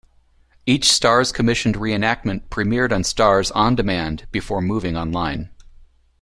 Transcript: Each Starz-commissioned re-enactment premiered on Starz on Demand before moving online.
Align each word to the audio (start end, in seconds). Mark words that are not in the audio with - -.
Each 0.65 0.87
Starz-commissioned 0.87 1.77
re-enactment 1.79 2.49
premiered 2.49 2.91
on 2.91 3.03
Starz 3.03 3.51
on 3.53 3.75
Demand 3.75 4.25
before 4.31 4.59
moving 4.59 4.97
online. 4.97 5.51